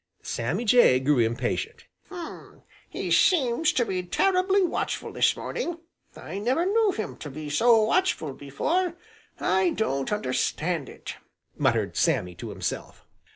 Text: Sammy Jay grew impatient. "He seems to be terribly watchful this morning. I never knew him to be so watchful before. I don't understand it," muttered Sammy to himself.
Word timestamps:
Sammy 0.23 0.65
Jay 0.65 0.99
grew 0.99 1.19
impatient. 1.19 1.85
"He 2.89 3.11
seems 3.11 3.71
to 3.73 3.85
be 3.85 4.01
terribly 4.01 4.63
watchful 4.63 5.13
this 5.13 5.37
morning. 5.37 5.77
I 6.15 6.39
never 6.39 6.65
knew 6.65 6.91
him 6.91 7.17
to 7.17 7.29
be 7.29 7.51
so 7.51 7.83
watchful 7.83 8.33
before. 8.33 8.95
I 9.39 9.69
don't 9.69 10.11
understand 10.11 10.89
it," 10.89 11.17
muttered 11.55 11.95
Sammy 11.97 12.33
to 12.33 12.49
himself. 12.49 13.05